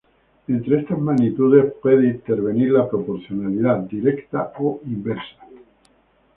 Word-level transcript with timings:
Entre 0.47 0.79
estas 0.79 0.97
magnitudes 0.99 1.73
puede 1.79 2.07
intervenir 2.07 2.71
la 2.71 2.89
proporcionalidad 2.89 3.81
directa 3.81 4.51
o 4.57 4.81
inversa. 4.87 5.47